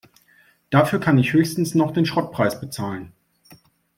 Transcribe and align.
Dafür 0.71 0.99
kann 0.99 1.19
ich 1.19 1.31
höchstens 1.33 1.75
noch 1.75 1.91
den 1.91 2.07
Schrottpreis 2.07 2.59
bezahlen. 2.59 3.11